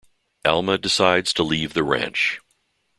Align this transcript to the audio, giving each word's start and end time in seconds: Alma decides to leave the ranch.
Alma 0.43 0.79
decides 0.79 1.31
to 1.33 1.43
leave 1.43 1.75
the 1.75 1.83
ranch. 1.83 2.39